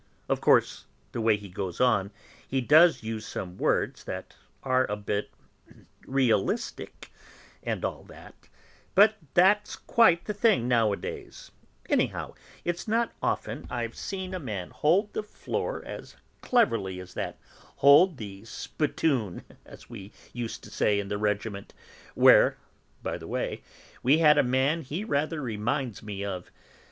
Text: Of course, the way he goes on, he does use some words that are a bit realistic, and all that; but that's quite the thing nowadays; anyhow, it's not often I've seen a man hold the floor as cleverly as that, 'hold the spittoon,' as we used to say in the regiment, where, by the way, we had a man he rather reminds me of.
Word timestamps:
Of 0.27 0.41
course, 0.41 0.85
the 1.11 1.21
way 1.21 1.37
he 1.37 1.47
goes 1.47 1.79
on, 1.79 2.09
he 2.47 2.59
does 2.59 3.03
use 3.03 3.23
some 3.23 3.59
words 3.59 4.03
that 4.05 4.35
are 4.63 4.89
a 4.89 4.95
bit 4.95 5.29
realistic, 6.07 7.11
and 7.61 7.85
all 7.85 8.01
that; 8.05 8.33
but 8.95 9.17
that's 9.35 9.75
quite 9.75 10.25
the 10.25 10.33
thing 10.33 10.67
nowadays; 10.67 11.51
anyhow, 11.87 12.33
it's 12.65 12.87
not 12.87 13.11
often 13.21 13.67
I've 13.69 13.93
seen 13.95 14.33
a 14.33 14.39
man 14.39 14.71
hold 14.71 15.13
the 15.13 15.21
floor 15.21 15.83
as 15.85 16.15
cleverly 16.41 16.99
as 16.99 17.13
that, 17.13 17.37
'hold 17.75 18.17
the 18.17 18.43
spittoon,' 18.43 19.43
as 19.67 19.87
we 19.87 20.11
used 20.33 20.63
to 20.63 20.71
say 20.71 20.99
in 20.99 21.09
the 21.09 21.19
regiment, 21.19 21.75
where, 22.15 22.57
by 23.03 23.19
the 23.19 23.27
way, 23.27 23.61
we 24.01 24.17
had 24.17 24.39
a 24.39 24.43
man 24.43 24.81
he 24.81 25.03
rather 25.03 25.39
reminds 25.39 26.01
me 26.01 26.25
of. 26.25 26.49